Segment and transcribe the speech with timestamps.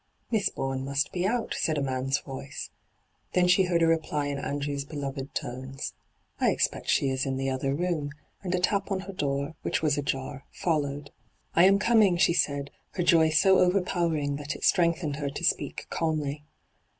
[0.31, 2.71] 'Miss Bourne must be out,' said a man's voice.
[3.33, 7.51] Then she heard a reply in Andrew's beloved tones:* I expect she is in the
[7.51, 8.09] other room;'
[8.43, 11.11] and a tap on her door, which was ajar, followed.'
[11.55, 15.43] I am coming,' she said, her joy so over powering that it strengthened her to
[15.43, 16.45] speak calmly.